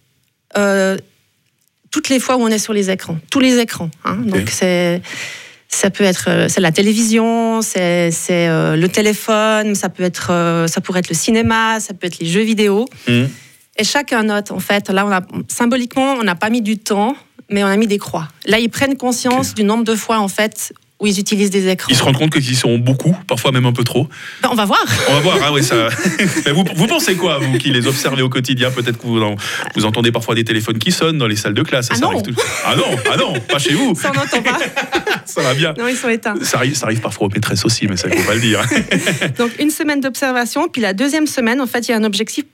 euh, 0.56 0.96
toutes 1.90 2.08
les 2.08 2.20
fois 2.20 2.36
où 2.36 2.40
on 2.40 2.48
est 2.48 2.58
sur 2.58 2.72
les 2.72 2.90
écrans, 2.90 3.18
tous 3.30 3.40
les 3.40 3.58
écrans. 3.58 3.90
Hein. 4.04 4.16
Donc 4.16 4.48
c'est 4.50 5.02
ça 5.68 5.88
peut 5.90 6.04
être 6.04 6.26
euh, 6.28 6.48
c'est 6.48 6.60
la 6.60 6.72
télévision, 6.72 7.62
c'est 7.62 8.10
le 8.28 8.86
téléphone, 8.86 9.74
ça 9.74 9.88
peut 9.88 10.02
être 10.02 10.66
ça 10.68 10.80
pourrait 10.80 11.00
être 11.00 11.10
le 11.10 11.14
cinéma, 11.14 11.80
ça 11.80 11.92
peut 11.92 12.06
être 12.06 12.18
les 12.18 12.26
jeux 12.26 12.42
vidéo. 12.42 12.86
Mhm. 13.08 13.28
Et 13.78 13.84
chacun 13.84 14.22
note 14.22 14.50
en 14.50 14.58
fait. 14.58 14.90
Là, 14.90 15.06
on 15.06 15.12
a 15.12 15.22
symboliquement, 15.48 16.14
on 16.14 16.22
n'a 16.22 16.34
pas 16.34 16.50
mis 16.50 16.62
du 16.62 16.78
temps, 16.78 17.16
mais 17.50 17.64
on 17.64 17.68
a 17.68 17.76
mis 17.76 17.86
des 17.86 17.98
croix. 17.98 18.28
Là, 18.46 18.58
ils 18.58 18.68
prennent 18.68 18.96
conscience 18.96 19.54
du 19.54 19.64
nombre 19.64 19.84
de 19.84 19.94
fois 19.94 20.18
en 20.18 20.28
fait 20.28 20.72
où 21.02 21.06
ils 21.06 21.18
utilisent 21.18 21.50
des 21.50 21.68
écrans. 21.68 21.88
Ils 21.90 21.97
se 21.97 22.02
rendent 22.02 22.16
compte 22.16 22.30
qu'ils 22.30 22.56
sont 22.56 22.78
beaucoup, 22.78 23.14
parfois 23.26 23.50
même 23.50 23.66
un 23.66 23.73
peu 23.73 23.82
trop. 23.82 24.09
Ben, 24.40 24.49
on 24.52 24.54
va 24.54 24.64
voir. 24.64 24.85
On 25.09 25.14
va 25.14 25.21
voir, 25.21 25.38
ah 25.42 25.52
oui, 25.52 25.62
ça. 25.62 25.88
vous, 26.54 26.64
vous, 26.76 26.87
pensez 26.87 27.16
quoi, 27.16 27.38
vous 27.38 27.59
qui 27.59 27.71
les 27.71 27.88
observez 27.88 28.23
au 28.23 28.28
quotidien? 28.28 28.71
Peut-être 28.71 28.99
que 28.99 29.06
vous, 29.06 29.21
vous, 29.75 29.85
entendez 29.85 30.12
parfois 30.12 30.37
des 30.37 30.44
téléphones 30.44 30.78
qui 30.78 30.92
sonnent 30.92 31.18
dans 31.18 31.26
les 31.26 31.35
salles 31.35 31.54
de 31.54 31.62
classe. 31.62 31.88
Ah, 31.90 31.99
non. 31.99 32.23
ah 32.64 32.76
non, 32.76 32.97
ah 33.12 33.16
non, 33.16 33.32
pas 33.40 33.59
chez 33.59 33.75
vous. 33.75 33.97
Ça, 33.97 34.12
on 34.14 34.18
n'entend 34.18 34.42
pas. 34.42 34.59
ça 35.26 35.42
va 35.42 35.54
bien. 35.54 35.75
Non, 35.76 35.88
ils 35.88 35.97
sont 35.97 36.09
éteints. 36.09 36.37
Ça 36.42 36.59
arrive, 36.59 36.76
ça 36.76 36.87
arrive 36.87 37.00
parfois 37.00 37.26
aux 37.26 37.30
maîtresses 37.30 37.64
aussi, 37.64 37.88
mais 37.88 37.97
ça, 37.97 38.06
il 38.09 38.14
ne 38.14 38.21
faut 38.21 38.28
pas 38.28 38.37
le 38.37 38.40
dire. 38.40 38.62
Donc, 39.38 39.50
une 39.59 39.71
semaine 39.71 40.00
d'observation, 40.00 40.68
puis 40.68 40.80
la 40.80 40.92
deuxième 40.92 41.26
semaine, 41.26 41.61
en 41.61 41.66
fait, 41.66 41.88
il 41.88 41.90
y 41.90 41.94
a 41.94 41.97
un 41.97 42.04
objectif, 42.04 42.44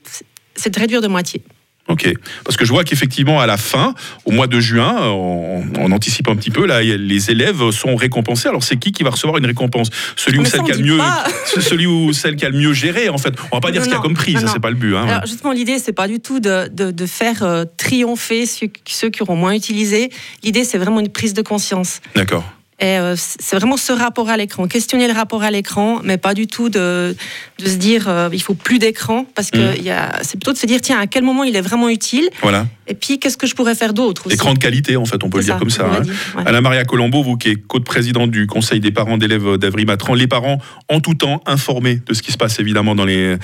c'est 0.55 0.73
de 0.73 0.79
réduire 0.79 1.01
de 1.01 1.07
moitié. 1.07 1.43
Ok, 1.89 2.07
parce 2.43 2.55
que 2.55 2.65
je 2.65 2.71
vois 2.71 2.83
qu'effectivement 2.83 3.39
à 3.39 3.47
la 3.47 3.57
fin, 3.57 3.95
au 4.25 4.31
mois 4.31 4.45
de 4.45 4.59
juin, 4.59 5.09
on, 5.09 5.91
anticipe 5.91 6.27
un 6.27 6.35
petit 6.35 6.51
peu, 6.51 6.67
là, 6.67 6.83
les 6.83 7.31
élèves 7.31 7.71
sont 7.71 7.95
récompensés. 7.95 8.47
Alors 8.47 8.63
c'est 8.63 8.77
qui 8.77 8.91
qui 8.91 9.01
va 9.01 9.09
recevoir 9.09 9.39
une 9.39 9.47
récompense? 9.47 9.89
Celui 10.15 10.37
ou 10.37 10.45
celle 10.45 10.61
qui 10.61 10.71
a 10.71 10.75
le 10.75 10.83
mieux, 10.83 10.99
celui 11.59 11.87
ou 11.87 12.13
celle 12.13 12.35
qui 12.35 12.45
a 12.45 12.49
le 12.49 12.57
mieux 12.57 12.73
géré. 12.73 13.09
En 13.09 13.17
fait, 13.17 13.33
on 13.51 13.57
va 13.57 13.61
pas 13.61 13.71
dire 13.71 13.81
ce 13.81 13.87
qu'il 13.87 13.95
y 13.95 13.99
a 13.99 14.01
comme 14.01 14.13
prix, 14.13 14.33
ça 14.33 14.47
c'est 14.47 14.59
pas 14.59 14.69
le 14.69 14.75
but. 14.75 14.95
Hein. 14.95 15.07
Alors 15.07 15.25
justement, 15.25 15.51
l'idée 15.51 15.79
c'est 15.79 15.93
pas 15.93 16.07
du 16.07 16.19
tout 16.19 16.39
de, 16.39 16.67
de, 16.67 17.05
faire 17.07 17.41
euh, 17.41 17.65
triompher 17.77 18.45
ceux, 18.45 18.67
ceux 18.87 19.09
qui 19.09 19.23
auront 19.23 19.35
moins 19.35 19.53
utilisé. 19.53 20.11
L'idée 20.43 20.65
c'est 20.65 20.77
vraiment 20.77 20.99
une 20.99 21.09
prise 21.09 21.33
de 21.33 21.41
conscience. 21.41 22.01
D'accord. 22.13 22.43
Et 22.81 22.97
euh, 22.97 23.15
c'est 23.17 23.57
vraiment 23.57 23.75
ce 23.75 23.91
rapport 23.91 24.29
à 24.29 24.37
l'écran, 24.37 24.67
questionner 24.67 25.07
le 25.07 25.13
rapport 25.13 25.43
à 25.43 25.51
l'écran, 25.51 25.99
mais 26.03 26.17
pas 26.17 26.33
du 26.33 26.47
tout 26.47 26.69
de, 26.69 27.15
de 27.59 27.65
se 27.65 27.75
dire 27.75 28.07
euh, 28.07 28.29
il 28.31 28.41
faut 28.41 28.53
plus 28.53 28.79
d'écran, 28.79 29.25
parce 29.35 29.51
que 29.51 29.57
mmh. 29.57 30.21
c'est 30.21 30.37
plutôt 30.37 30.53
de 30.53 30.57
se 30.57 30.65
dire 30.65 30.79
tiens 30.79 30.97
à 30.99 31.07
quel 31.07 31.23
moment 31.23 31.43
il 31.43 31.55
est 31.57 31.61
vraiment 31.61 31.89
utile. 31.89 32.29
Voilà. 32.41 32.67
Et 32.87 32.93
puis 32.93 33.19
qu'est-ce 33.19 33.37
que 33.37 33.47
je 33.47 33.53
pourrais 33.53 33.75
faire 33.75 33.93
d'autre 33.93 34.31
Écran 34.31 34.53
de 34.53 34.59
qualité 34.59 34.95
en 34.95 35.05
fait, 35.05 35.23
on 35.23 35.29
peut 35.29 35.39
le 35.39 35.43
dire 35.43 35.57
comme 35.57 35.69
ça. 35.69 35.85
Hein. 35.85 36.41
Anna 36.45 36.61
Maria 36.61 36.85
Colombo, 36.85 37.21
vous 37.21 37.37
qui 37.37 37.49
êtes 37.49 37.67
co-présidente 37.67 38.31
du 38.31 38.47
Conseil 38.47 38.79
des 38.79 38.91
parents 38.91 39.17
d'élèves 39.17 39.57
d'Avry 39.57 39.85
Matran, 39.85 40.13
les 40.13 40.27
parents 40.27 40.59
en 40.87 41.01
tout 41.01 41.13
temps 41.13 41.43
informés 41.45 42.01
de 42.07 42.13
ce 42.13 42.21
qui 42.21 42.31
se 42.31 42.37
passe 42.37 42.59
évidemment 42.59 42.95
dans 42.95 43.05
les 43.05 43.37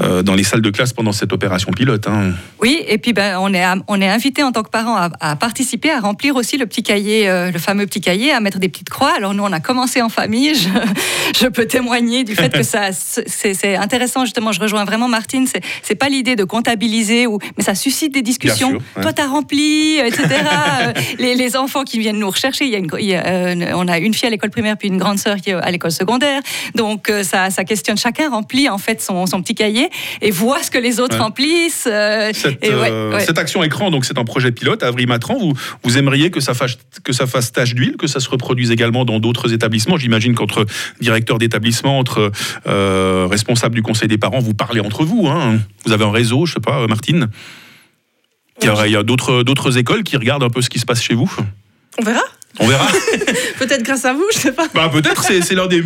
euh, 0.00 0.22
dans 0.22 0.34
les 0.34 0.42
salles 0.42 0.62
de 0.62 0.70
classe 0.70 0.92
pendant 0.92 1.12
cette 1.12 1.32
opération 1.32 1.70
pilote. 1.72 2.08
Hein. 2.08 2.32
Oui, 2.60 2.82
et 2.88 2.98
puis 2.98 3.12
ben, 3.12 3.38
on 3.40 3.54
est 3.54 3.64
on 3.86 4.00
est 4.00 4.08
invité 4.08 4.42
en 4.42 4.52
tant 4.52 4.64
que 4.64 4.70
parents 4.70 4.96
à, 4.96 5.10
à, 5.20 5.36
participer, 5.36 5.90
à 5.90 6.00
remplir 6.00 6.34
aussi 6.34 6.58
le 6.58 6.66
petit 6.66 6.82
cahier, 6.82 7.26
le 7.26 7.58
fameux 7.58 7.86
petit 7.86 8.00
cahier, 8.00 8.32
à 8.32 8.40
mettre 8.40 8.58
des 8.58 8.68
petits 8.68 8.79
croix. 8.88 9.12
Alors 9.16 9.34
nous, 9.34 9.42
on 9.42 9.52
a 9.52 9.60
commencé 9.60 10.00
en 10.02 10.08
famille. 10.08 10.54
Je, 10.54 11.46
peux 11.48 11.66
témoigner 11.66 12.24
du 12.24 12.34
fait 12.34 12.52
que 12.52 12.62
ça, 12.62 12.90
c'est 12.92 13.76
intéressant. 13.76 14.24
Justement, 14.24 14.52
je 14.52 14.60
rejoins 14.60 14.84
vraiment 14.84 15.08
Martine. 15.08 15.46
C'est 15.82 15.94
pas 15.94 16.08
l'idée 16.08 16.36
de 16.36 16.44
comptabiliser, 16.44 17.26
ou, 17.26 17.38
mais 17.56 17.64
ça 17.64 17.74
suscite 17.74 18.12
des 18.12 18.22
discussions. 18.22 18.78
Toi, 19.00 19.12
t'as 19.12 19.26
rempli, 19.26 19.98
etc. 19.98 20.26
Euh, 20.80 20.92
les, 21.18 21.56
enfants 21.56 21.82
qui 21.82 21.98
viennent 21.98 22.18
nous 22.18 22.30
rechercher. 22.30 22.64
Il 22.64 22.70
y 22.70 22.76
a 22.76 22.78
une, 22.78 23.62
euh, 23.62 23.72
on 23.74 23.88
a 23.88 23.98
une 23.98 24.14
fille 24.14 24.28
à 24.28 24.30
l'école 24.30 24.50
primaire 24.50 24.76
puis 24.76 24.88
une 24.88 24.98
grande 24.98 25.18
sœur 25.18 25.36
qui 25.36 25.50
est 25.50 25.54
à 25.54 25.70
l'école 25.70 25.90
secondaire. 25.90 26.40
Donc 26.74 27.10
euh, 27.10 27.24
ça, 27.24 27.50
ça, 27.50 27.64
questionne. 27.64 27.98
Chacun 27.98 28.30
remplit 28.30 28.68
en 28.68 28.78
fait 28.78 29.02
son, 29.02 29.26
son, 29.26 29.42
petit 29.42 29.54
cahier 29.54 29.90
et 30.20 30.30
voit 30.30 30.62
ce 30.62 30.70
que 30.70 30.78
les 30.78 31.00
autres 31.00 31.18
remplissent. 31.18 31.88
cette, 32.32 33.38
action 33.38 33.64
écran, 33.64 33.90
donc 33.90 34.04
c'est 34.04 34.18
un 34.18 34.24
projet 34.24 34.52
pilote 34.52 34.82
à 34.82 34.88
Avry-Matran. 34.88 35.38
Vous, 35.38 35.54
vous 35.82 35.98
aimeriez 35.98 36.30
que 36.30 36.40
ça 36.40 36.54
fasse 36.54 36.76
que 37.02 37.12
ça 37.12 37.26
fasse 37.26 37.52
tâche 37.52 37.74
d'huile, 37.74 37.96
que 37.96 38.06
ça 38.06 38.20
se 38.20 38.28
reproduise 38.28 38.69
également 38.70 39.04
dans 39.04 39.20
d'autres 39.20 39.52
établissements. 39.52 39.96
J'imagine 39.96 40.34
qu'entre 40.34 40.66
directeurs 41.00 41.38
d'établissement, 41.38 41.98
entre 41.98 42.30
euh, 42.66 43.26
responsables 43.30 43.74
du 43.74 43.82
conseil 43.82 44.08
des 44.08 44.18
parents, 44.18 44.40
vous 44.40 44.54
parlez 44.54 44.80
entre 44.80 45.04
vous. 45.04 45.28
Hein. 45.28 45.58
Vous 45.84 45.92
avez 45.92 46.04
un 46.04 46.10
réseau, 46.10 46.46
je 46.46 46.54
sais 46.54 46.60
pas, 46.60 46.86
Martine? 46.86 47.28
Il 48.62 48.90
y 48.90 48.96
a, 48.96 49.02
d'autres 49.02 49.78
écoles 49.78 50.02
qui 50.02 50.16
regardent 50.16 50.44
un 50.44 50.50
peu 50.50 50.60
ce 50.60 50.68
qui 50.68 50.78
se 50.78 50.84
passe 50.84 51.02
chez 51.02 51.14
vous? 51.14 51.32
On 51.98 52.04
verra. 52.04 52.22
On 52.58 52.66
verra. 52.66 52.86
peut-être 53.58 53.84
grâce 53.84 54.04
à 54.04 54.12
vous, 54.12 54.26
je 54.32 54.38
sais 54.38 54.52
pas. 54.52 54.66
Bah, 54.74 54.90
peut-être, 54.92 55.22
c'est 55.22 55.54
l'une 55.54 55.68
des, 55.68 55.82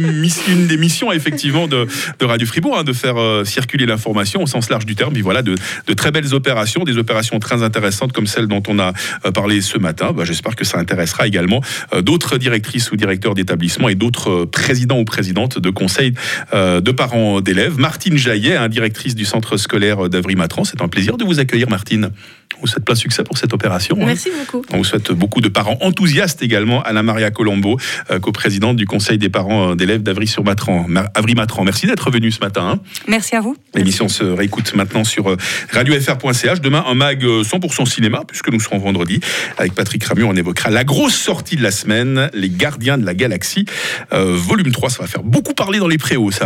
une 0.49 0.67
des 0.67 0.77
missions 0.79 1.13
effectivement 1.13 1.69
de, 1.69 1.87
Radio 2.23 2.47
Fribourg, 2.47 2.79
hein, 2.79 2.85
de 2.85 2.95
faire 2.95 3.19
euh, 3.19 3.45
circuler 3.45 3.85
l'information 3.85 4.43
au 4.43 4.47
sens 4.47 4.71
large 4.71 4.87
du 4.87 4.95
terme. 4.95 5.13
Puis 5.13 5.23
voilà, 5.23 5.43
de, 5.43 5.57
très 5.95 6.11
belles 6.11 6.33
opérations, 6.33 6.85
des 6.85 6.97
opérations 6.97 7.39
très 7.39 7.63
intéressantes 7.63 8.13
comme 8.13 8.27
celle 8.27 8.47
dont 8.47 8.63
on 8.67 8.79
a 8.79 8.93
euh, 9.27 9.31
parlé 9.31 9.61
ce 9.61 9.77
matin. 9.77 10.13
Bah, 10.13 10.25
j'espère 10.25 10.57
que 10.57 10.65
ça 10.65 10.79
intéressera 10.79 11.27
également 11.27 11.61
euh, 11.93 12.01
d'autres 12.01 12.39
directrices 12.39 12.91
ou 12.93 12.97
directeurs 12.97 13.35
d'établissement 13.35 13.91
et 13.91 13.95
d'autres 13.95 14.47
présidents 14.47 14.99
ou 14.99 15.05
présidentes 15.05 15.59
de 15.59 15.71
conseils 15.71 16.15
de 16.53 16.91
parents 16.93 17.41
d'élèves. 17.41 17.79
Martine 17.79 18.17
Jaillet, 18.17 18.57
hein, 18.57 18.69
directrice 18.69 19.15
du 19.15 19.25
centre 19.25 19.57
scolaire 19.57 20.09
d'Avry-Matran. 20.09 20.65
C'est 20.65 20.81
un 20.83 20.89
plaisir 20.89 21.17
de 21.17 21.25
vous 21.25 21.41
accueillir, 21.41 21.69
Martine. 21.69 22.11
On 22.59 22.63
vous 22.63 22.67
souhaite 22.67 22.85
plein 22.85 22.95
succès 22.95 23.25
pour 23.25 23.39
cette 23.39 23.53
opération. 23.53 23.97
Hein. 24.01 24.07
Merci 24.07 24.31
beaucoup. 24.31 24.65
On 24.73 24.79
vous 24.79 24.85
souhaite 24.85 25.13
beaucoup 25.13 25.41
de 25.41 25.49
parents 25.49 25.79
enthousiastes 25.81 26.43
également. 26.43 26.83
Anna 26.83 27.03
Maria 27.03 27.31
Colombo, 27.31 27.79
euh, 28.11 28.19
coprésidente 28.19 28.77
du 28.77 28.87
Conseil 28.87 29.19
des 29.19 29.29
parents 29.29 29.71
euh, 29.71 29.75
d'élèves 29.75 30.03
d'Avry-sur-Matran. 30.03 30.87
Avry-Matran, 31.15 31.65
merci 31.65 31.87
d'être 31.87 32.11
venu 32.11 32.31
ce 32.31 32.41
matin. 32.41 32.69
Hein. 32.75 32.81
Merci 33.09 33.37
à 33.37 33.41
vous. 33.41 33.57
L'émission 33.75 34.09
se 34.09 34.25
réécoute 34.25 34.75
maintenant 34.75 35.05
sur 35.05 35.31
euh, 35.31 35.37
radiofr.ch. 35.73 36.61
Demain, 36.61 36.85
un 36.87 36.95
mag 36.95 37.23
100% 37.25 37.87
cinéma, 37.87 38.23
puisque 38.27 38.51
nous 38.51 38.61
serons 38.61 38.79
vendredi. 38.79 39.21
Avec 39.59 39.75
Patrick 39.75 40.05
Ramion, 40.05 40.31
on 40.31 40.37
évoquera 40.37 40.71
la 40.71 40.85
grosse 40.85 41.17
sortie 41.17 41.57
de 41.57 41.63
la 41.63 41.71
semaine, 41.71 42.31
Les 42.35 42.51
Gardiens 42.51 42.99
de 42.99 43.05
la 43.05 43.15
Galaxie. 43.15 43.65
volume 44.11 44.73
3, 44.73 44.91
ça 44.91 45.03
va 45.03 45.09
faire 45.09 45.23
beaucoup 45.23 45.55
parler 45.55 45.79
dans 45.79 45.89
les 45.89 45.99
préaux, 45.99 46.31
ça. 46.31 46.43